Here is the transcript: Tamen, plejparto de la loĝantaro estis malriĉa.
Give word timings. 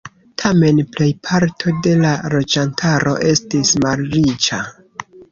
Tamen, 0.41 0.77
plejparto 0.93 1.73
de 1.87 1.91
la 1.99 2.13
loĝantaro 2.35 3.13
estis 3.33 3.75
malriĉa. 3.83 4.63